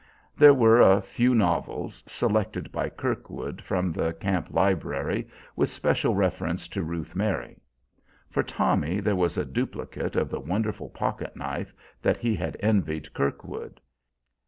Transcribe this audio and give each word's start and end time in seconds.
There 0.35 0.55
were 0.55 0.81
a 0.81 0.99
few 0.99 1.35
novels, 1.35 2.03
selected 2.07 2.71
by 2.71 2.89
Kirkwood 2.89 3.61
from 3.61 3.91
the 3.91 4.13
camp 4.13 4.47
library 4.49 5.27
with 5.55 5.69
especial 5.69 6.15
reference 6.15 6.67
to 6.69 6.81
Ruth 6.81 7.13
Mary. 7.15 7.59
For 8.27 8.41
Tommy 8.41 8.99
there 8.99 9.15
was 9.15 9.37
a 9.37 9.45
duplicate 9.45 10.15
of 10.15 10.31
the 10.31 10.39
wonderful 10.39 10.89
pocket 10.89 11.35
knife 11.35 11.71
that 12.01 12.17
he 12.17 12.33
had 12.33 12.57
envied 12.61 13.13
Kirkwood. 13.13 13.79